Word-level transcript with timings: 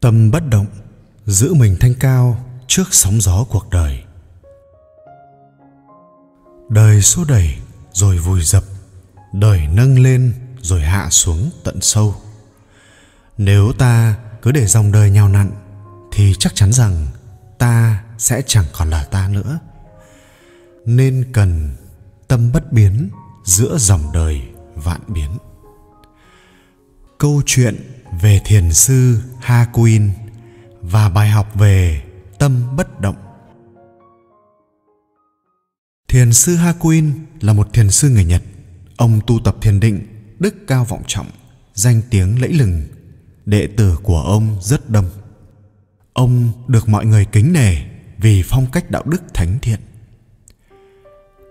tâm 0.00 0.30
bất 0.30 0.48
động, 0.50 0.66
giữ 1.26 1.54
mình 1.54 1.76
thanh 1.80 1.94
cao 2.00 2.44
trước 2.66 2.84
sóng 2.90 3.20
gió 3.20 3.44
cuộc 3.50 3.70
đời. 3.70 4.04
Đời 6.68 7.02
xô 7.02 7.24
đẩy 7.28 7.54
rồi 7.92 8.18
vùi 8.18 8.42
dập, 8.42 8.64
đời 9.32 9.68
nâng 9.72 9.98
lên 9.98 10.32
rồi 10.60 10.80
hạ 10.80 11.10
xuống 11.10 11.50
tận 11.64 11.80
sâu. 11.80 12.14
Nếu 13.38 13.72
ta 13.78 14.16
cứ 14.42 14.52
để 14.52 14.66
dòng 14.66 14.92
đời 14.92 15.10
nhào 15.10 15.28
nặn, 15.28 15.50
thì 16.12 16.34
chắc 16.38 16.54
chắn 16.54 16.72
rằng 16.72 17.06
ta 17.58 18.04
sẽ 18.18 18.42
chẳng 18.46 18.66
còn 18.72 18.90
là 18.90 19.04
ta 19.04 19.28
nữa. 19.28 19.58
Nên 20.84 21.30
cần 21.32 21.76
tâm 22.28 22.52
bất 22.52 22.72
biến 22.72 23.10
giữa 23.44 23.76
dòng 23.78 24.12
đời 24.12 24.42
vạn 24.74 25.00
biến. 25.08 25.38
Câu 27.18 27.42
chuyện 27.46 27.99
về 28.20 28.40
thiền 28.44 28.72
sư 28.72 29.22
Hakuin 29.40 30.10
và 30.82 31.08
bài 31.08 31.28
học 31.28 31.54
về 31.54 32.02
tâm 32.38 32.76
bất 32.76 33.00
động. 33.00 33.16
Thiền 36.08 36.32
sư 36.32 36.56
Hakuin 36.56 37.12
là 37.40 37.52
một 37.52 37.72
thiền 37.72 37.90
sư 37.90 38.10
người 38.10 38.24
Nhật. 38.24 38.42
Ông 38.96 39.20
tu 39.26 39.40
tập 39.44 39.56
thiền 39.60 39.80
định, 39.80 40.06
đức 40.38 40.54
cao 40.66 40.84
vọng 40.84 41.02
trọng, 41.06 41.26
danh 41.74 42.02
tiếng 42.10 42.40
lẫy 42.40 42.52
lừng. 42.52 42.86
Đệ 43.46 43.66
tử 43.76 43.98
của 44.02 44.20
ông 44.20 44.58
rất 44.62 44.90
đông. 44.90 45.10
Ông 46.12 46.52
được 46.68 46.88
mọi 46.88 47.06
người 47.06 47.24
kính 47.24 47.52
nể 47.52 47.76
vì 48.18 48.42
phong 48.46 48.66
cách 48.72 48.90
đạo 48.90 49.02
đức 49.06 49.22
thánh 49.34 49.58
thiện. 49.62 49.80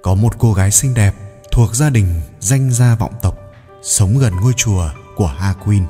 Có 0.04 0.16
một 0.16 0.34
cô 0.40 0.54
gái 0.54 0.72
xinh 0.72 0.94
đẹp 0.94 1.14
thuộc 1.52 1.76
gia 1.76 1.90
đình 1.90 2.22
danh 2.40 2.72
gia 2.72 2.96
vọng 2.96 3.14
tộc 3.22 3.38
sống 3.84 4.18
gần 4.18 4.36
ngôi 4.36 4.54
chùa 4.58 4.90
của 5.16 5.28
Hakuin. 5.28 5.84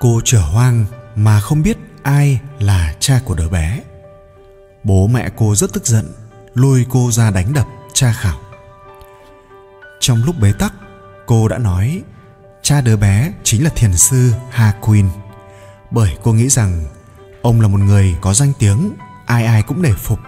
Cô 0.00 0.20
trở 0.24 0.40
hoang 0.40 0.84
mà 1.14 1.40
không 1.40 1.62
biết 1.62 1.78
ai 2.02 2.40
là 2.58 2.94
cha 3.00 3.20
của 3.24 3.34
đứa 3.34 3.48
bé. 3.48 3.80
Bố 4.84 5.06
mẹ 5.06 5.30
cô 5.36 5.54
rất 5.54 5.72
tức 5.72 5.86
giận, 5.86 6.12
lôi 6.54 6.86
cô 6.90 7.10
ra 7.10 7.30
đánh 7.30 7.52
đập 7.52 7.66
cha 7.92 8.12
khảo. 8.12 8.38
Trong 10.00 10.24
lúc 10.24 10.38
bế 10.38 10.52
tắc, 10.52 10.72
cô 11.26 11.48
đã 11.48 11.58
nói 11.58 12.02
cha 12.62 12.80
đứa 12.80 12.96
bé 12.96 13.32
chính 13.42 13.64
là 13.64 13.70
thiền 13.76 13.96
sư 13.96 14.32
ha 14.50 14.72
queen 14.80 15.08
bởi 15.90 16.16
cô 16.22 16.32
nghĩ 16.32 16.48
rằng 16.48 16.84
ông 17.42 17.60
là 17.60 17.68
một 17.68 17.80
người 17.80 18.16
có 18.20 18.34
danh 18.34 18.52
tiếng 18.58 18.92
ai 19.26 19.44
ai 19.44 19.62
cũng 19.62 19.82
nể 19.82 19.92
phục 19.92 20.18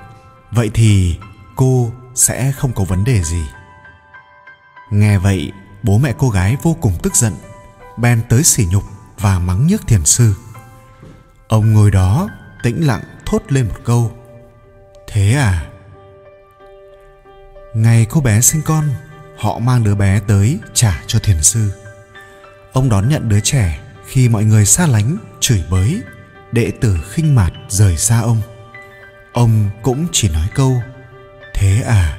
vậy 0.50 0.70
thì 0.74 1.16
cô 1.56 1.92
sẽ 2.14 2.52
không 2.52 2.72
có 2.72 2.84
vấn 2.84 3.04
đề 3.04 3.22
gì 3.22 3.42
nghe 4.90 5.18
vậy 5.18 5.52
bố 5.82 5.98
mẹ 5.98 6.14
cô 6.18 6.30
gái 6.30 6.56
vô 6.62 6.76
cùng 6.80 6.92
tức 7.02 7.16
giận 7.16 7.32
bèn 7.96 8.22
tới 8.28 8.44
sỉ 8.44 8.66
nhục 8.70 8.84
và 9.22 9.38
mắng 9.38 9.66
nhức 9.66 9.86
thiền 9.86 10.04
sư. 10.04 10.34
Ông 11.48 11.72
ngồi 11.72 11.90
đó 11.90 12.28
tĩnh 12.62 12.86
lặng 12.86 13.02
thốt 13.26 13.42
lên 13.48 13.68
một 13.68 13.76
câu, 13.84 14.16
thế 15.06 15.34
à? 15.34 15.66
Ngày 17.74 18.06
cô 18.10 18.20
bé 18.20 18.40
sinh 18.40 18.62
con, 18.62 18.88
họ 19.38 19.58
mang 19.58 19.84
đứa 19.84 19.94
bé 19.94 20.20
tới 20.26 20.58
trả 20.74 21.02
cho 21.06 21.18
thiền 21.18 21.42
sư. 21.42 21.70
Ông 22.72 22.88
đón 22.88 23.08
nhận 23.08 23.28
đứa 23.28 23.40
trẻ 23.40 23.80
khi 24.06 24.28
mọi 24.28 24.44
người 24.44 24.66
xa 24.66 24.86
lánh 24.86 25.16
chửi 25.40 25.64
bới, 25.70 26.02
đệ 26.52 26.70
tử 26.80 26.96
khinh 27.10 27.34
mạt 27.34 27.52
rời 27.68 27.96
xa 27.96 28.20
ông. 28.20 28.42
Ông 29.32 29.70
cũng 29.82 30.06
chỉ 30.12 30.28
nói 30.28 30.48
câu, 30.54 30.82
thế 31.54 31.82
à? 31.86 32.18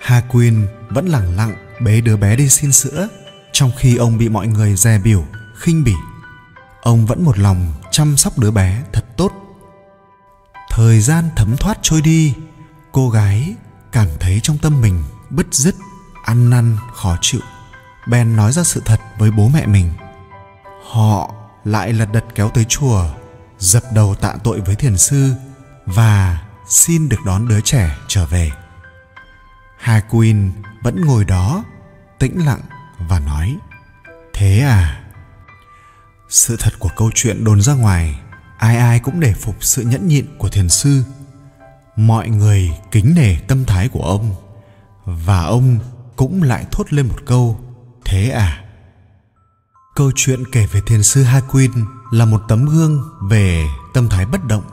Hà 0.00 0.20
quyên 0.20 0.66
vẫn 0.88 1.06
lẳng 1.06 1.36
lặng 1.36 1.76
bế 1.80 2.00
đứa 2.00 2.16
bé 2.16 2.36
đi 2.36 2.48
xin 2.48 2.72
sữa 2.72 3.08
trong 3.54 3.70
khi 3.76 3.96
ông 3.96 4.18
bị 4.18 4.28
mọi 4.28 4.46
người 4.46 4.76
dè 4.76 4.98
biểu, 4.98 5.24
khinh 5.56 5.84
bỉ, 5.84 5.94
ông 6.82 7.06
vẫn 7.06 7.24
một 7.24 7.38
lòng 7.38 7.72
chăm 7.90 8.16
sóc 8.16 8.38
đứa 8.38 8.50
bé 8.50 8.82
thật 8.92 9.04
tốt. 9.16 9.32
Thời 10.70 11.00
gian 11.00 11.28
thấm 11.36 11.56
thoát 11.56 11.78
trôi 11.82 12.00
đi, 12.00 12.34
cô 12.92 13.10
gái 13.10 13.54
cảm 13.92 14.08
thấy 14.20 14.40
trong 14.42 14.58
tâm 14.58 14.80
mình 14.80 15.02
bứt 15.30 15.46
rứt, 15.50 15.74
ăn 16.24 16.50
năn, 16.50 16.76
khó 16.94 17.16
chịu. 17.20 17.40
Ben 18.08 18.36
nói 18.36 18.52
ra 18.52 18.62
sự 18.62 18.82
thật 18.84 19.00
với 19.18 19.30
bố 19.30 19.48
mẹ 19.48 19.66
mình. 19.66 19.92
Họ 20.90 21.34
lại 21.64 21.92
lật 21.92 22.08
đật 22.12 22.24
kéo 22.34 22.50
tới 22.50 22.64
chùa, 22.64 23.04
dập 23.58 23.82
đầu 23.92 24.14
tạ 24.14 24.34
tội 24.44 24.60
với 24.60 24.74
thiền 24.74 24.98
sư 24.98 25.32
và 25.86 26.42
xin 26.68 27.08
được 27.08 27.20
đón 27.26 27.48
đứa 27.48 27.60
trẻ 27.60 27.96
trở 28.08 28.26
về. 28.26 28.52
Hà 29.78 30.00
queen 30.00 30.52
vẫn 30.82 31.04
ngồi 31.04 31.24
đó, 31.24 31.64
tĩnh 32.18 32.46
lặng 32.46 32.60
và 32.98 33.18
nói, 33.18 33.56
thế 34.34 34.60
à? 34.60 35.04
Sự 36.28 36.56
thật 36.60 36.72
của 36.78 36.90
câu 36.96 37.10
chuyện 37.14 37.44
đồn 37.44 37.62
ra 37.62 37.74
ngoài, 37.74 38.18
ai 38.58 38.76
ai 38.76 39.00
cũng 39.00 39.20
để 39.20 39.34
phục 39.34 39.56
sự 39.60 39.82
nhẫn 39.82 40.08
nhịn 40.08 40.26
của 40.38 40.48
thiền 40.48 40.68
sư. 40.68 41.02
Mọi 41.96 42.28
người 42.28 42.70
kính 42.90 43.14
nể 43.16 43.36
tâm 43.48 43.64
thái 43.64 43.88
của 43.88 44.02
ông, 44.02 44.34
và 45.04 45.42
ông 45.42 45.78
cũng 46.16 46.42
lại 46.42 46.66
thốt 46.70 46.92
lên 46.92 47.06
một 47.08 47.18
câu, 47.26 47.60
thế 48.04 48.30
à? 48.30 48.64
Câu 49.94 50.10
chuyện 50.14 50.50
kể 50.52 50.66
về 50.66 50.80
thiền 50.86 51.02
sư 51.02 51.22
hakuin 51.22 51.72
là 52.12 52.24
một 52.24 52.42
tấm 52.48 52.66
gương 52.66 53.02
về 53.22 53.66
tâm 53.94 54.08
thái 54.08 54.26
bất 54.26 54.44
động. 54.44 54.64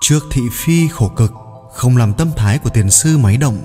Trước 0.00 0.20
thị 0.30 0.42
phi 0.52 0.88
khổ 0.88 1.08
cực, 1.08 1.32
không 1.74 1.96
làm 1.96 2.14
tâm 2.14 2.30
thái 2.36 2.58
của 2.58 2.70
thiền 2.70 2.90
sư 2.90 3.18
máy 3.18 3.36
động, 3.36 3.62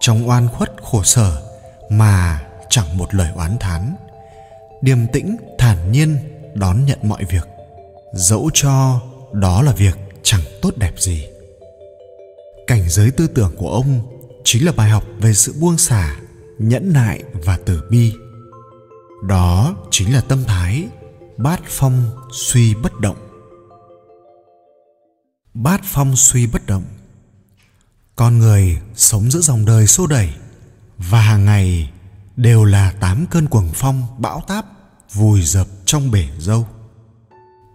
trong 0.00 0.28
oan 0.28 0.48
khuất 0.48 0.72
khổ 0.82 1.02
sở 1.02 1.42
mà 1.90 2.42
chẳng 2.72 2.98
một 2.98 3.14
lời 3.14 3.30
oán 3.34 3.56
thán. 3.60 3.94
Điềm 4.82 4.98
tĩnh, 5.12 5.36
thản 5.58 5.92
nhiên 5.92 6.16
đón 6.54 6.84
nhận 6.84 6.98
mọi 7.02 7.24
việc. 7.24 7.48
Dẫu 8.14 8.50
cho 8.54 9.00
đó 9.32 9.62
là 9.62 9.72
việc 9.72 9.98
chẳng 10.22 10.40
tốt 10.62 10.76
đẹp 10.76 10.92
gì. 10.98 11.26
Cảnh 12.66 12.88
giới 12.88 13.10
tư 13.10 13.26
tưởng 13.26 13.54
của 13.56 13.70
ông 13.70 14.00
chính 14.44 14.66
là 14.66 14.72
bài 14.72 14.90
học 14.90 15.04
về 15.18 15.34
sự 15.34 15.54
buông 15.60 15.78
xả, 15.78 16.16
nhẫn 16.58 16.92
nại 16.92 17.22
và 17.44 17.58
từ 17.64 17.82
bi. 17.90 18.12
Đó 19.28 19.76
chính 19.90 20.14
là 20.14 20.20
tâm 20.20 20.44
thái 20.44 20.88
bát 21.36 21.60
phong 21.66 22.10
suy 22.32 22.74
bất 22.74 23.00
động. 23.00 23.16
Bát 25.54 25.80
phong 25.84 26.16
suy 26.16 26.46
bất 26.46 26.66
động. 26.66 26.84
Con 28.16 28.38
người 28.38 28.78
sống 28.94 29.30
giữa 29.30 29.40
dòng 29.40 29.64
đời 29.64 29.86
xô 29.86 30.06
đẩy 30.06 30.28
và 30.98 31.20
hàng 31.20 31.44
ngày 31.44 31.91
đều 32.36 32.64
là 32.64 32.92
tám 33.00 33.26
cơn 33.30 33.46
cuồng 33.46 33.70
phong, 33.74 34.02
bão 34.18 34.42
táp, 34.46 34.66
vùi 35.12 35.42
dập 35.42 35.66
trong 35.84 36.10
bể 36.10 36.28
dâu. 36.38 36.66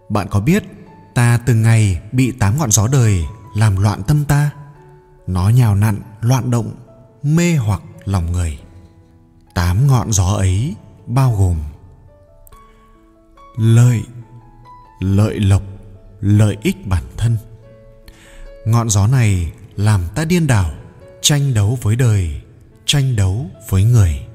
Bạn 0.08 0.26
có 0.30 0.40
biết, 0.40 0.64
ta 1.14 1.40
từng 1.46 1.62
ngày 1.62 2.00
bị 2.12 2.32
tám 2.32 2.58
ngọn 2.58 2.70
gió 2.70 2.88
đời 2.88 3.24
làm 3.54 3.76
loạn 3.76 4.02
tâm 4.02 4.24
ta? 4.24 4.50
Nó 5.26 5.48
nhào 5.48 5.74
nặn, 5.74 6.02
loạn 6.20 6.50
động, 6.50 6.74
mê 7.22 7.56
hoặc 7.56 7.82
lòng 8.04 8.32
người. 8.32 8.58
Tám 9.54 9.86
ngọn 9.86 10.12
gió 10.12 10.26
ấy 10.26 10.74
bao 11.06 11.36
gồm 11.36 11.56
lợi 13.56 14.02
lợi 15.00 15.40
lộc, 15.40 15.62
lợi 16.20 16.56
ích 16.62 16.86
bản 16.86 17.04
thân. 17.16 17.36
Ngọn 18.66 18.90
gió 18.90 19.06
này 19.06 19.52
làm 19.76 20.00
ta 20.14 20.24
điên 20.24 20.46
đảo, 20.46 20.70
tranh 21.22 21.54
đấu 21.54 21.78
với 21.82 21.96
đời, 21.96 22.40
tranh 22.86 23.16
đấu 23.16 23.46
với 23.68 23.84
người 23.84 24.27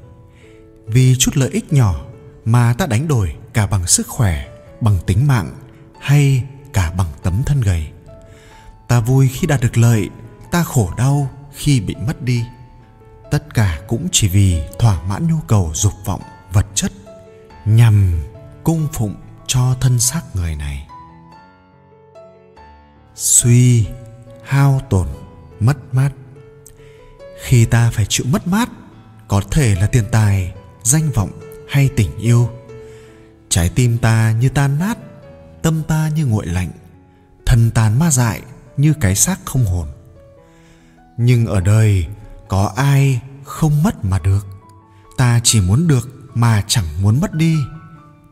vì 0.87 1.15
chút 1.19 1.37
lợi 1.37 1.49
ích 1.49 1.73
nhỏ 1.73 2.05
mà 2.45 2.73
ta 2.73 2.85
đánh 2.85 3.07
đổi 3.07 3.35
cả 3.53 3.67
bằng 3.67 3.87
sức 3.87 4.07
khỏe, 4.07 4.47
bằng 4.81 4.99
tính 5.05 5.27
mạng 5.27 5.55
hay 5.99 6.43
cả 6.73 6.91
bằng 6.91 7.07
tấm 7.23 7.43
thân 7.45 7.61
gầy. 7.61 7.87
Ta 8.87 8.99
vui 8.99 9.27
khi 9.27 9.47
đạt 9.47 9.61
được 9.61 9.77
lợi, 9.77 10.09
ta 10.51 10.63
khổ 10.63 10.89
đau 10.97 11.29
khi 11.53 11.81
bị 11.81 11.95
mất 12.07 12.21
đi. 12.21 12.45
Tất 13.31 13.53
cả 13.53 13.79
cũng 13.87 14.07
chỉ 14.11 14.27
vì 14.27 14.61
thỏa 14.79 15.03
mãn 15.03 15.27
nhu 15.27 15.37
cầu, 15.47 15.71
dục 15.73 15.93
vọng, 16.05 16.21
vật 16.53 16.65
chất 16.75 16.91
nhằm 17.65 18.21
cung 18.63 18.87
phụng 18.93 19.15
cho 19.47 19.75
thân 19.81 19.99
xác 19.99 20.21
người 20.33 20.55
này. 20.55 20.87
Suy 23.15 23.87
hao 24.43 24.81
tổn, 24.89 25.07
mất 25.59 25.77
mát. 25.91 26.09
Khi 27.43 27.65
ta 27.65 27.91
phải 27.93 28.05
chịu 28.09 28.25
mất 28.29 28.47
mát, 28.47 28.69
có 29.27 29.41
thể 29.51 29.75
là 29.75 29.87
tiền 29.87 30.05
tài 30.11 30.53
danh 30.83 31.11
vọng 31.11 31.31
hay 31.69 31.89
tình 31.95 32.17
yêu. 32.17 32.49
Trái 33.49 33.69
tim 33.75 33.97
ta 33.97 34.31
như 34.31 34.49
tan 34.49 34.79
nát, 34.79 34.97
tâm 35.61 35.83
ta 35.87 36.09
như 36.15 36.25
nguội 36.25 36.45
lạnh 36.45 36.71
thân 37.53 37.71
tàn 37.71 37.99
ma 37.99 38.11
dại 38.11 38.41
như 38.77 38.93
cái 39.01 39.15
xác 39.15 39.39
không 39.45 39.65
hồn. 39.65 39.87
Nhưng 41.17 41.45
ở 41.45 41.61
đời, 41.61 42.05
có 42.47 42.71
ai 42.75 43.21
không 43.43 43.83
mất 43.83 44.05
mà 44.05 44.19
được? 44.19 44.47
Ta 45.17 45.39
chỉ 45.43 45.61
muốn 45.61 45.87
được 45.87 46.09
mà 46.33 46.63
chẳng 46.67 46.85
muốn 47.01 47.21
mất 47.21 47.33
đi. 47.33 47.57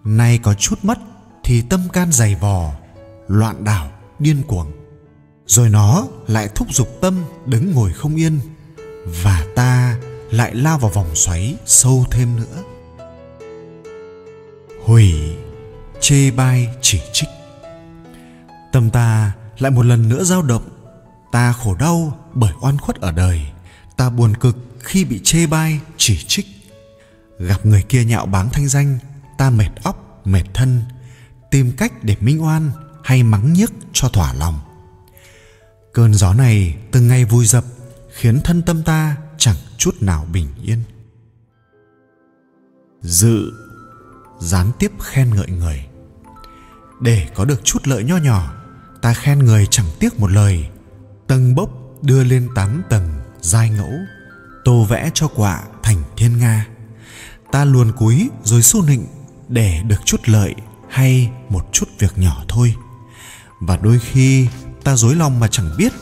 Nay 0.04 0.40
có 0.44 0.54
chút 0.54 0.80
mất 0.84 0.98
thì 1.44 1.62
tâm 1.62 1.90
can 1.94 2.12
dày 2.12 2.36
vò, 2.36 2.72
loạn 3.28 3.64
đảo, 3.64 3.92
điên 4.20 4.44
cuồng. 4.48 4.72
Rồi 5.46 5.70
nó 5.70 6.08
lại 6.28 6.50
thúc 6.56 6.68
giục 6.72 6.88
tâm 7.02 7.24
đứng 7.46 7.72
ngồi 7.72 7.94
không 7.94 8.16
yên. 8.16 8.40
Và 9.24 9.46
ta 9.56 9.98
lại 10.32 10.56
lao 10.56 10.78
vào 10.78 10.92
vòng 10.92 11.16
xoáy 11.16 11.56
sâu 11.66 12.06
thêm 12.12 12.36
nữa. 12.36 12.64
Hủy 14.86 15.14
chê 16.02 16.32
bai 16.32 16.68
chỉ 16.82 17.02
trích. 17.14 17.30
Tâm 18.72 18.90
ta 18.90 19.32
lại 19.60 19.72
một 19.72 19.86
lần 19.86 20.10
nữa 20.10 20.24
dao 20.24 20.42
động. 20.42 20.70
Ta 21.32 21.52
khổ 21.52 21.76
đau 21.76 22.18
bởi 22.34 22.54
oan 22.62 22.78
khuất 22.78 22.96
ở 22.96 23.12
đời. 23.12 23.42
Ta 23.98 24.10
buồn 24.10 24.34
cực 24.38 24.58
khi 24.80 25.06
bị 25.06 25.20
chê 25.24 25.48
bai, 25.48 25.80
chỉ 25.98 26.24
trích. 26.28 26.46
Gặp 27.40 27.66
người 27.66 27.84
kia 27.90 28.04
nhạo 28.04 28.26
báng 28.26 28.50
thanh 28.50 28.68
danh, 28.68 29.00
ta 29.38 29.50
mệt 29.50 29.70
óc, 29.84 30.22
mệt 30.26 30.44
thân. 30.54 30.82
Tìm 31.52 31.72
cách 31.78 32.04
để 32.04 32.16
minh 32.20 32.44
oan 32.44 32.72
hay 33.04 33.24
mắng 33.24 33.54
nhiếc 33.54 33.72
cho 33.94 34.10
thỏa 34.10 34.34
lòng. 34.34 34.60
Cơn 35.94 36.14
gió 36.14 36.34
này 36.34 36.76
từng 36.92 37.08
ngày 37.08 37.26
vui 37.26 37.46
dập, 37.46 37.64
khiến 38.12 38.42
thân 38.44 38.62
tâm 38.62 38.84
ta 38.84 39.16
chẳng 39.38 39.56
chút 39.82 40.02
nào 40.02 40.28
bình 40.34 40.48
yên. 40.64 40.80
Dự 43.02 43.52
gián 44.40 44.72
tiếp 44.80 44.92
khen 45.02 45.30
ngợi 45.36 45.48
người. 45.48 45.86
Để 47.00 47.30
có 47.36 47.46
được 47.46 47.64
chút 47.64 47.88
lợi 47.88 48.04
nho 48.04 48.18
nhỏ, 48.18 48.54
ta 49.02 49.14
khen 49.14 49.40
người 49.40 49.68
chẳng 49.72 49.86
tiếc 50.00 50.20
một 50.20 50.32
lời. 50.32 50.70
Tầng 51.28 51.56
bốc 51.56 51.70
đưa 52.02 52.24
lên 52.24 52.50
tám 52.56 52.82
tầng 52.90 53.10
dai 53.42 53.70
ngẫu, 53.70 53.92
tô 54.66 54.86
vẽ 54.90 55.12
cho 55.14 55.28
quả 55.28 55.64
thành 55.84 56.04
thiên 56.18 56.38
nga. 56.38 56.68
Ta 57.52 57.66
luồn 57.66 57.92
cúi 57.92 58.30
rồi 58.44 58.62
xu 58.62 58.86
nịnh 58.86 59.06
để 59.48 59.82
được 59.88 60.00
chút 60.06 60.22
lợi 60.26 60.56
hay 60.90 61.32
một 61.50 61.66
chút 61.72 61.90
việc 62.00 62.18
nhỏ 62.18 62.44
thôi. 62.48 62.76
Và 63.60 63.78
đôi 63.78 64.00
khi 64.00 64.48
ta 64.84 64.96
dối 64.96 65.16
lòng 65.16 65.40
mà 65.40 65.48
chẳng 65.48 65.70
biết, 65.78 65.94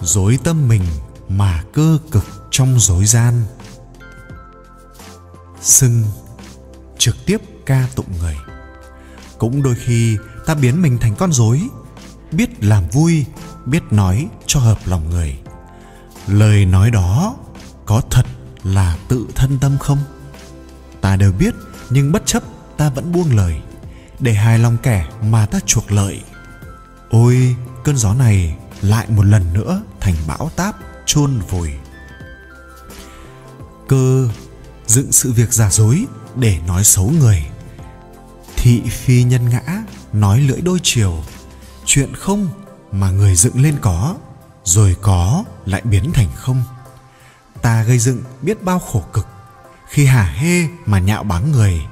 dối 0.00 0.38
tâm 0.44 0.68
mình 0.68 0.82
mà 1.28 1.64
cơ 1.72 1.98
cực 2.10 2.24
trong 2.50 2.80
dối 2.80 3.04
gian. 3.04 3.42
Xưng 5.60 6.04
trực 6.98 7.16
tiếp 7.26 7.40
ca 7.66 7.88
tụng 7.94 8.18
người. 8.20 8.36
Cũng 9.38 9.62
đôi 9.62 9.74
khi 9.74 10.18
ta 10.46 10.54
biến 10.54 10.82
mình 10.82 10.98
thành 11.00 11.14
con 11.14 11.32
dối 11.32 11.68
biết 12.32 12.64
làm 12.64 12.88
vui, 12.88 13.26
biết 13.66 13.82
nói 13.90 14.28
cho 14.46 14.60
hợp 14.60 14.78
lòng 14.84 15.10
người. 15.10 15.38
Lời 16.26 16.66
nói 16.66 16.90
đó 16.90 17.36
có 17.86 18.02
thật 18.10 18.26
là 18.64 18.96
tự 19.08 19.26
thân 19.34 19.58
tâm 19.60 19.78
không? 19.78 19.98
Ta 21.00 21.16
đều 21.16 21.32
biết, 21.32 21.54
nhưng 21.90 22.12
bất 22.12 22.26
chấp 22.26 22.42
ta 22.76 22.88
vẫn 22.88 23.12
buông 23.12 23.36
lời, 23.36 23.60
để 24.20 24.32
hài 24.32 24.58
lòng 24.58 24.76
kẻ 24.82 25.08
mà 25.22 25.46
ta 25.46 25.60
chuộc 25.66 25.92
lợi. 25.92 26.20
Ôi, 27.10 27.56
cơn 27.84 27.96
gió 27.96 28.14
này 28.14 28.56
lại 28.82 29.06
một 29.08 29.22
lần 29.22 29.52
nữa 29.52 29.82
thành 30.00 30.14
bão 30.26 30.50
táp 30.56 30.76
chôn 31.06 31.38
vùi 31.50 31.70
cơ, 33.88 34.28
dựng 34.86 35.12
sự 35.12 35.32
việc 35.32 35.52
giả 35.52 35.70
dối 35.70 36.06
để 36.36 36.58
nói 36.66 36.84
xấu 36.84 37.10
người. 37.10 37.46
Thị 38.56 38.82
phi 38.90 39.22
nhân 39.22 39.48
ngã, 39.48 39.62
nói 40.12 40.40
lưỡi 40.40 40.60
đôi 40.60 40.78
chiều. 40.82 41.24
Chuyện 41.84 42.14
không 42.14 42.48
mà 42.92 43.10
người 43.10 43.36
dựng 43.36 43.62
lên 43.62 43.76
có, 43.80 44.16
rồi 44.64 44.96
có 45.02 45.44
lại 45.66 45.82
biến 45.84 46.12
thành 46.12 46.28
không. 46.34 46.62
Ta 47.62 47.82
gây 47.82 47.98
dựng 47.98 48.22
biết 48.42 48.62
bao 48.62 48.78
khổ 48.78 49.04
cực, 49.12 49.26
khi 49.88 50.04
hả 50.04 50.24
hê 50.24 50.68
mà 50.86 50.98
nhạo 50.98 51.22
báng 51.22 51.52
người, 51.52 51.86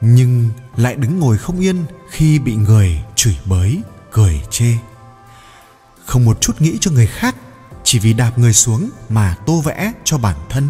nhưng 0.00 0.50
lại 0.76 0.94
đứng 0.94 1.18
ngồi 1.18 1.38
không 1.38 1.60
yên 1.60 1.84
khi 2.10 2.38
bị 2.38 2.54
người 2.54 3.02
chửi 3.14 3.36
bới, 3.44 3.80
cười 4.12 4.42
chê. 4.50 4.74
Không 6.04 6.24
một 6.24 6.40
chút 6.40 6.60
nghĩ 6.60 6.78
cho 6.80 6.90
người 6.90 7.06
khác, 7.06 7.36
chỉ 7.84 7.98
vì 7.98 8.12
đạp 8.12 8.38
người 8.38 8.52
xuống 8.52 8.90
mà 9.08 9.36
tô 9.46 9.60
vẽ 9.60 9.92
cho 10.04 10.18
bản 10.18 10.36
thân 10.48 10.68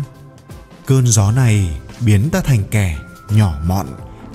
cơn 0.87 1.07
gió 1.07 1.33
này 1.33 1.81
biến 2.01 2.31
ta 2.31 2.41
thành 2.41 2.65
kẻ 2.71 2.99
nhỏ 3.31 3.55
mọn, 3.65 3.87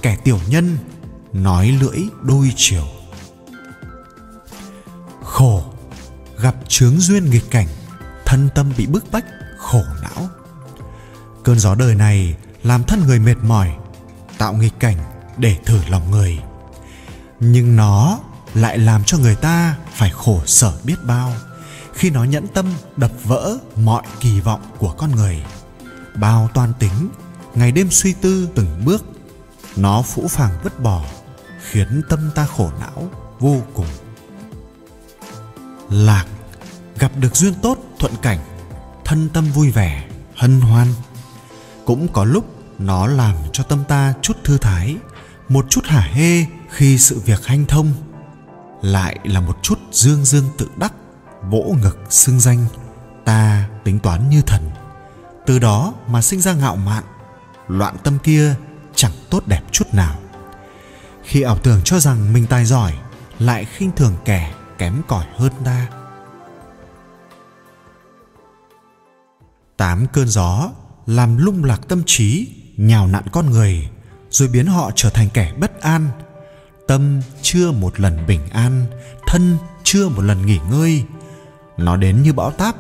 kẻ 0.01 0.18
tiểu 0.24 0.39
nhân, 0.48 0.77
nói 1.33 1.68
lưỡi 1.68 2.00
đôi 2.21 2.53
chiều. 2.56 2.86
Khổ, 5.24 5.63
gặp 6.39 6.56
chướng 6.68 7.00
duyên 7.00 7.30
nghịch 7.30 7.50
cảnh, 7.51 7.68
thân 8.25 8.50
tâm 8.56 8.74
bị 8.77 8.86
bức 8.86 9.12
bách, 9.12 9.25
khổ 9.57 9.83
não. 10.01 10.30
Cơn 11.44 11.59
gió 11.59 11.75
đời 11.75 11.95
này 11.95 12.36
làm 12.63 12.83
thân 12.83 13.03
người 13.07 13.19
mệt 13.19 13.38
mỏi, 13.44 13.71
tạo 14.38 14.53
nghịch 14.53 14.80
cảnh 14.80 14.98
để 15.38 15.57
thử 15.65 15.80
lòng 15.89 16.12
người. 16.12 16.39
Nhưng 17.39 17.75
nó 17.75 18.19
lại 18.53 18.77
làm 18.77 19.03
cho 19.03 19.18
người 19.18 19.36
ta 19.36 19.75
phải 19.94 20.09
khổ 20.09 20.42
sở 20.45 20.74
biết 20.83 20.95
bao 21.03 21.33
khi 21.94 22.09
nó 22.09 22.24
nhẫn 22.24 22.48
tâm 22.48 22.65
đập 22.98 23.12
vỡ 23.24 23.57
mọi 23.75 24.03
kỳ 24.19 24.39
vọng 24.39 24.62
của 24.77 24.92
con 24.98 25.15
người 25.15 25.44
bao 26.16 26.50
toan 26.54 26.74
tính. 26.80 27.10
Ngày 27.56 27.72
đêm 27.72 27.88
suy 27.92 28.13
tư 28.13 28.50
từng 28.56 28.81
bước, 28.86 29.06
nó 29.75 30.02
phũ 30.02 30.28
phàng 30.28 30.60
vứt 30.63 30.80
bỏ, 30.80 31.06
khiến 31.69 32.02
tâm 32.10 32.31
ta 32.36 32.46
khổ 32.46 32.72
não 32.80 33.10
vô 33.40 33.62
cùng. 33.74 33.88
Lạc, 35.90 36.25
gặp 37.00 37.12
được 37.19 37.36
duyên 37.36 37.54
tốt, 37.62 37.78
thuận 38.00 38.13
cảnh, 38.22 38.40
thân 39.06 39.30
tâm 39.30 39.52
vui 39.52 39.72
vẻ, 39.72 40.08
hân 40.36 40.62
hoan. 40.62 40.88
Cũng 41.86 42.08
có 42.13 42.24
lúc 42.24 42.46
nó 42.80 43.08
làm 43.08 43.36
cho 43.54 43.63
tâm 43.63 43.84
ta 43.88 44.13
chút 44.22 44.38
thư 44.44 44.58
thái, 44.58 44.98
một 45.50 45.66
chút 45.69 45.86
hả 45.86 46.02
hê 46.02 46.46
khi 46.69 46.98
sự 46.98 47.19
việc 47.19 47.46
hanh 47.46 47.66
thông. 47.66 47.94
Lại 48.81 49.19
là 49.24 49.42
một 49.42 49.58
chút 49.62 49.80
dương 49.92 50.25
dương 50.25 50.50
tự 50.58 50.68
đắc, 50.78 50.94
vỗ 51.50 51.75
ngực 51.81 51.98
xưng 52.10 52.40
danh, 52.40 52.66
ta 53.25 53.69
tính 53.84 54.00
toán 54.00 54.30
như 54.30 54.42
thần 54.42 54.71
từ 55.51 55.59
đó 55.59 55.94
mà 56.07 56.21
sinh 56.21 56.42
ra 56.42 56.53
ngạo 56.53 56.75
mạn, 56.75 57.03
loạn 57.68 57.95
tâm 58.03 58.18
kia 58.24 58.56
chẳng 58.95 59.12
tốt 59.30 59.44
đẹp 59.48 59.62
chút 59.71 59.94
nào. 59.94 60.15
Khi 61.24 61.42
ảo 61.42 61.57
tưởng 61.57 61.81
cho 61.83 62.00
rằng 62.00 62.33
mình 62.33 62.48
tài 62.48 62.65
giỏi, 62.65 62.94
lại 63.39 63.65
khinh 63.65 63.92
thường 63.95 64.15
kẻ 64.25 64.53
kém 64.77 65.01
cỏi 65.07 65.25
hơn 65.38 65.51
ta. 65.65 65.88
Tám 69.77 70.07
cơn 70.13 70.27
gió 70.27 70.69
làm 71.06 71.38
lung 71.38 71.63
lạc 71.63 71.81
tâm 71.88 72.03
trí, 72.06 72.48
nhào 72.77 73.07
nặn 73.07 73.24
con 73.31 73.50
người, 73.50 73.89
rồi 74.30 74.48
biến 74.48 74.65
họ 74.65 74.92
trở 74.95 75.09
thành 75.09 75.30
kẻ 75.33 75.53
bất 75.59 75.81
an. 75.81 76.07
Tâm 76.88 77.21
chưa 77.42 77.71
một 77.71 78.00
lần 78.00 78.27
bình 78.27 78.50
an, 78.50 78.86
thân 79.27 79.57
chưa 79.83 80.09
một 80.09 80.21
lần 80.21 80.45
nghỉ 80.45 80.59
ngơi. 80.69 81.06
Nó 81.77 81.98
đến 81.98 82.24
như 82.24 82.33
bão 82.33 82.51
táp, 82.51 82.75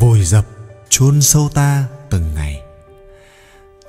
vùi 0.00 0.24
dập, 0.24 0.46
chôn 0.88 1.22
sâu 1.22 1.48
ta 1.54 1.84
từng 2.12 2.34
ngày. 2.34 2.62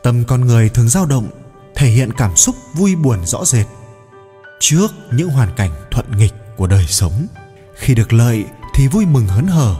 Tâm 0.03 0.24
con 0.24 0.42
người 0.42 0.70
thường 0.70 0.89
dao 0.89 1.06
động, 1.06 1.30
thể 1.75 1.88
hiện 1.88 2.13
cảm 2.13 2.36
xúc 2.36 2.56
vui 2.74 2.96
buồn 2.96 3.25
rõ 3.25 3.46
rệt 3.46 3.65
trước 4.60 4.88
những 5.12 5.30
hoàn 5.30 5.56
cảnh 5.56 5.72
thuận 5.92 6.18
nghịch 6.18 6.34
của 6.58 6.68
đời 6.68 6.86
sống. 6.88 7.27
Khi 7.75 7.96
được 7.96 8.13
lợi 8.13 8.46
thì 8.75 8.88
vui 8.88 9.06
mừng 9.06 9.27
hớn 9.27 9.48
hở, 9.48 9.75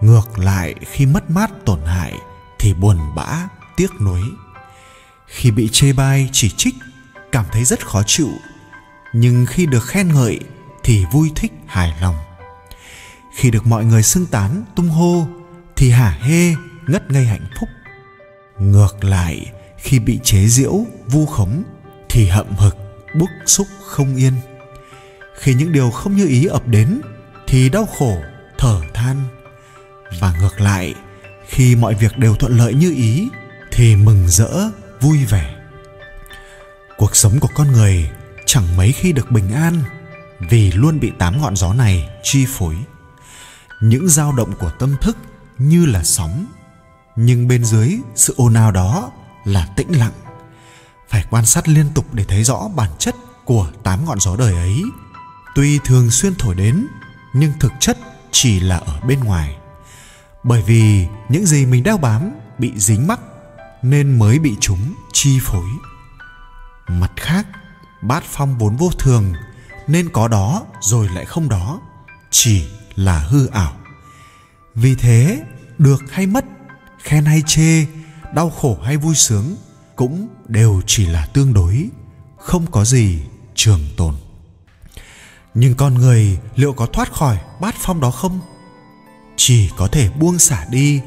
ngược 0.00 0.38
lại 0.38 0.74
khi 0.90 1.06
mất 1.06 1.30
mát 1.30 1.50
tổn 1.64 1.80
hại 1.86 2.14
thì 2.58 2.74
buồn 2.74 2.98
bã, 3.14 3.48
tiếc 3.76 4.00
nuối. 4.00 4.22
Khi 5.26 5.50
bị 5.50 5.68
chê 5.72 5.92
bai, 5.92 6.28
chỉ 6.32 6.50
trích, 6.56 6.74
cảm 7.32 7.44
thấy 7.52 7.64
rất 7.64 7.86
khó 7.86 8.02
chịu, 8.06 8.30
nhưng 9.12 9.46
khi 9.46 9.66
được 9.66 9.84
khen 9.86 10.14
ngợi 10.14 10.40
thì 10.82 11.04
vui 11.12 11.32
thích 11.36 11.52
hài 11.66 11.94
lòng. 12.00 12.16
Khi 13.34 13.50
được 13.50 13.66
mọi 13.66 13.84
người 13.84 14.02
xưng 14.02 14.26
tán, 14.26 14.64
tung 14.76 14.88
hô 14.88 15.26
thì 15.76 15.90
hả 15.90 16.10
hê, 16.20 16.54
ngất 16.86 17.10
ngây 17.10 17.26
hạnh 17.26 17.46
phúc 17.60 17.68
ngược 18.70 19.04
lại, 19.04 19.52
khi 19.76 19.98
bị 19.98 20.20
chế 20.22 20.46
giễu, 20.46 20.86
vu 21.06 21.26
khống, 21.26 21.62
thì 22.08 22.26
hậm 22.26 22.46
hực, 22.56 22.76
bức 23.14 23.30
xúc 23.46 23.66
không 23.86 24.16
yên. 24.16 24.32
Khi 25.38 25.54
những 25.54 25.72
điều 25.72 25.90
không 25.90 26.16
như 26.16 26.26
ý 26.26 26.46
ập 26.46 26.68
đến, 26.68 27.00
thì 27.46 27.68
đau 27.68 27.86
khổ, 27.86 28.16
thở 28.58 28.80
than. 28.94 29.16
Và 30.20 30.34
ngược 30.40 30.60
lại, 30.60 30.94
khi 31.48 31.76
mọi 31.76 31.94
việc 31.94 32.18
đều 32.18 32.34
thuận 32.34 32.56
lợi 32.56 32.74
như 32.74 32.94
ý, 32.94 33.28
thì 33.72 33.96
mừng 33.96 34.28
rỡ, 34.28 34.70
vui 35.00 35.24
vẻ. 35.24 35.54
Cuộc 36.96 37.16
sống 37.16 37.40
của 37.40 37.48
con 37.54 37.72
người 37.72 38.10
chẳng 38.46 38.76
mấy 38.76 38.92
khi 38.92 39.12
được 39.12 39.30
bình 39.30 39.52
an 39.52 39.82
vì 40.50 40.72
luôn 40.72 41.00
bị 41.00 41.12
tám 41.18 41.40
ngọn 41.40 41.56
gió 41.56 41.74
này 41.74 42.08
chi 42.22 42.46
phối. 42.48 42.74
Những 43.80 44.08
dao 44.08 44.32
động 44.32 44.52
của 44.58 44.70
tâm 44.78 44.96
thức 45.00 45.16
như 45.58 45.86
là 45.86 46.04
sóng 46.04 46.46
nhưng 47.16 47.48
bên 47.48 47.64
dưới 47.64 47.98
sự 48.14 48.34
ồn 48.36 48.54
ào 48.54 48.72
đó 48.72 49.10
là 49.44 49.66
tĩnh 49.76 49.98
lặng. 49.98 50.12
Phải 51.08 51.24
quan 51.30 51.46
sát 51.46 51.68
liên 51.68 51.86
tục 51.94 52.14
để 52.14 52.24
thấy 52.24 52.44
rõ 52.44 52.68
bản 52.76 52.90
chất 52.98 53.16
của 53.44 53.70
tám 53.82 54.04
ngọn 54.04 54.20
gió 54.20 54.36
đời 54.36 54.54
ấy. 54.54 54.82
Tuy 55.54 55.78
thường 55.84 56.10
xuyên 56.10 56.34
thổi 56.34 56.54
đến, 56.54 56.86
nhưng 57.34 57.52
thực 57.60 57.72
chất 57.80 57.98
chỉ 58.30 58.60
là 58.60 58.76
ở 58.78 59.00
bên 59.00 59.20
ngoài. 59.20 59.56
Bởi 60.42 60.62
vì 60.62 61.06
những 61.28 61.46
gì 61.46 61.66
mình 61.66 61.82
đeo 61.82 61.98
bám 61.98 62.32
bị 62.58 62.72
dính 62.76 63.06
mắc, 63.06 63.20
nên 63.82 64.18
mới 64.18 64.38
bị 64.38 64.56
chúng 64.60 64.94
chi 65.12 65.38
phối. 65.42 65.68
Mặt 66.88 67.12
khác, 67.16 67.46
bát 68.02 68.24
phong 68.26 68.58
vốn 68.58 68.76
vô 68.76 68.90
thường, 68.98 69.32
nên 69.86 70.08
có 70.12 70.28
đó 70.28 70.62
rồi 70.80 71.08
lại 71.08 71.24
không 71.24 71.48
đó, 71.48 71.80
chỉ 72.30 72.64
là 72.94 73.18
hư 73.18 73.46
ảo. 73.46 73.72
Vì 74.74 74.94
thế, 74.94 75.42
được 75.78 76.02
hay 76.10 76.26
mất 76.26 76.44
khen 77.02 77.24
hay 77.24 77.42
chê, 77.46 77.86
đau 78.34 78.50
khổ 78.50 78.78
hay 78.82 78.96
vui 78.96 79.14
sướng 79.14 79.56
cũng 79.96 80.28
đều 80.48 80.82
chỉ 80.86 81.06
là 81.06 81.26
tương 81.26 81.52
đối, 81.52 81.88
không 82.38 82.66
có 82.70 82.84
gì 82.84 83.18
trường 83.54 83.80
tồn. 83.96 84.14
Nhưng 85.54 85.74
con 85.74 85.94
người 85.94 86.38
liệu 86.56 86.72
có 86.72 86.86
thoát 86.86 87.12
khỏi 87.12 87.38
bát 87.60 87.74
phong 87.78 88.00
đó 88.00 88.10
không? 88.10 88.40
Chỉ 89.36 89.70
có 89.76 89.88
thể 89.88 90.10
buông 90.10 90.38
xả 90.38 90.66
đi, 90.70 91.00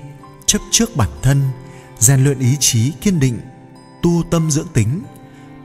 chấp 0.45 0.59
trước 0.71 0.95
bản 0.95 1.09
thân, 1.21 1.41
rèn 1.99 2.23
luyện 2.23 2.39
ý 2.39 2.55
chí 2.59 2.91
kiên 3.01 3.19
định, 3.19 3.39
tu 4.01 4.23
tâm 4.31 4.51
dưỡng 4.51 4.67
tính, 4.73 5.01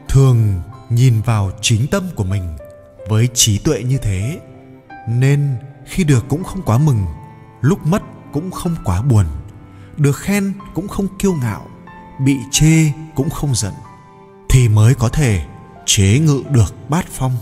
thường 0.08 0.62
nhìn 0.90 1.20
vào 1.20 1.52
chính 1.60 1.86
tâm 1.86 2.08
của 2.16 2.24
mình 2.24 2.56
với 3.08 3.28
trí 3.34 3.58
tuệ 3.58 3.82
như 3.82 3.98
thế. 4.02 4.40
Nên 5.08 5.56
khi 5.86 6.04
được 6.04 6.24
cũng 6.28 6.44
không 6.44 6.62
quá 6.62 6.78
mừng, 6.78 7.06
lúc 7.60 7.86
mất 7.86 8.02
cũng 8.32 8.50
không 8.50 8.76
quá 8.84 9.02
buồn 9.02 9.26
được 10.00 10.16
khen 10.16 10.52
cũng 10.74 10.88
không 10.88 11.18
kiêu 11.18 11.32
ngạo, 11.32 11.66
bị 12.24 12.36
chê 12.50 12.92
cũng 13.14 13.30
không 13.30 13.54
giận, 13.54 13.72
thì 14.48 14.68
mới 14.68 14.94
có 14.94 15.08
thể 15.08 15.46
chế 15.86 16.18
ngự 16.18 16.42
được 16.50 16.74
bát 16.88 17.06
phong. 17.10 17.36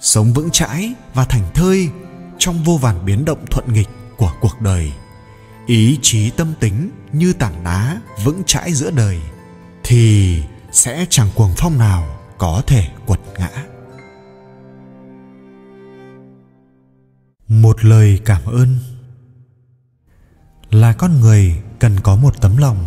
Sống 0.00 0.32
vững 0.32 0.50
chãi 0.50 0.94
và 1.14 1.24
thành 1.24 1.44
thơi 1.54 1.90
trong 2.38 2.64
vô 2.64 2.76
vàn 2.76 3.04
biến 3.04 3.24
động 3.24 3.44
thuận 3.50 3.72
nghịch 3.72 3.88
của 4.16 4.32
cuộc 4.40 4.60
đời. 4.60 4.92
Ý 5.66 5.98
chí 6.02 6.30
tâm 6.30 6.54
tính 6.60 6.90
như 7.12 7.32
tảng 7.32 7.64
đá 7.64 8.00
vững 8.24 8.42
chãi 8.46 8.72
giữa 8.72 8.90
đời, 8.90 9.20
thì 9.84 10.42
sẽ 10.72 11.06
chẳng 11.10 11.28
cuồng 11.34 11.52
phong 11.56 11.78
nào 11.78 12.18
có 12.38 12.62
thể 12.66 12.88
quật 13.06 13.20
ngã. 13.38 13.50
Một 17.48 17.84
lời 17.84 18.20
cảm 18.24 18.42
ơn 18.44 18.78
là 20.72 20.92
con 20.92 21.20
người 21.20 21.56
cần 21.78 22.00
có 22.00 22.16
một 22.16 22.40
tấm 22.40 22.56
lòng 22.56 22.84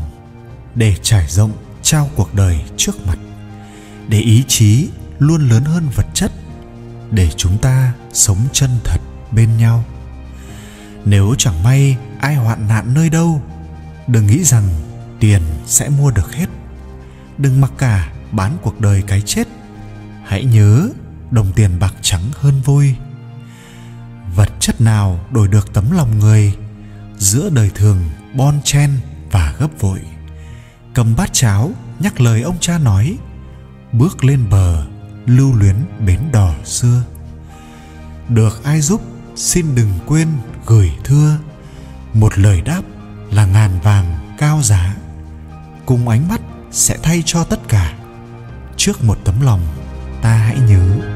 để 0.75 0.95
trải 1.01 1.27
rộng 1.27 1.51
trao 1.81 2.09
cuộc 2.15 2.33
đời 2.33 2.61
trước 2.77 3.07
mặt 3.07 3.17
để 4.07 4.19
ý 4.19 4.43
chí 4.47 4.89
luôn 5.19 5.49
lớn 5.49 5.63
hơn 5.63 5.83
vật 5.95 6.05
chất 6.13 6.31
để 7.11 7.29
chúng 7.37 7.57
ta 7.57 7.93
sống 8.13 8.37
chân 8.53 8.69
thật 8.83 8.97
bên 9.31 9.57
nhau. 9.57 9.83
Nếu 11.05 11.35
chẳng 11.37 11.63
may 11.63 11.97
ai 12.19 12.35
hoạn 12.35 12.67
nạn 12.67 12.93
nơi 12.93 13.09
đâu 13.09 13.41
đừng 14.07 14.27
nghĩ 14.27 14.43
rằng 14.43 14.69
tiền 15.19 15.41
sẽ 15.65 15.89
mua 15.89 16.11
được 16.11 16.33
hết. 16.33 16.47
Đừng 17.37 17.61
mặc 17.61 17.71
cả 17.77 18.13
bán 18.31 18.57
cuộc 18.61 18.81
đời 18.81 19.03
cái 19.07 19.21
chết 19.21 19.47
hãy 20.25 20.45
nhớ 20.45 20.89
đồng 21.31 21.53
tiền 21.55 21.79
bạc 21.79 21.93
trắng 22.01 22.23
hơn 22.33 22.61
vui, 22.61 22.95
vật 24.35 24.49
chất 24.59 24.81
nào 24.81 25.19
đổi 25.31 25.47
được 25.47 25.73
tấm 25.73 25.91
lòng 25.91 26.19
người 26.19 26.53
giữa 27.17 27.49
đời 27.49 27.71
thường, 27.75 27.99
bon 28.33 28.61
chen 28.63 28.91
và 29.31 29.53
gấp 29.59 29.69
vội. 29.79 29.99
Cầm 30.93 31.15
bát 31.15 31.29
cháo, 31.33 31.71
nhắc 31.99 32.21
lời 32.21 32.41
ông 32.41 32.57
cha 32.59 32.77
nói, 32.77 33.17
bước 33.91 34.23
lên 34.23 34.49
bờ, 34.49 34.85
lưu 35.25 35.53
luyến 35.53 35.75
bến 36.05 36.19
đò 36.31 36.53
xưa. 36.63 37.03
Được 38.29 38.63
ai 38.63 38.81
giúp, 38.81 39.01
xin 39.35 39.75
đừng 39.75 39.91
quên 40.05 40.27
gửi 40.65 40.91
thưa. 41.03 41.37
Một 42.13 42.37
lời 42.37 42.61
đáp 42.61 42.81
là 43.31 43.45
ngàn 43.45 43.79
vàng 43.83 44.35
cao 44.37 44.61
giá. 44.63 44.95
Cùng 45.85 46.09
ánh 46.09 46.27
mắt 46.27 46.41
sẽ 46.71 46.97
thay 47.03 47.23
cho 47.25 47.43
tất 47.43 47.59
cả. 47.67 47.93
Trước 48.77 49.03
một 49.03 49.17
tấm 49.23 49.41
lòng, 49.41 49.61
ta 50.21 50.33
hãy 50.33 50.59
nhớ. 50.59 51.14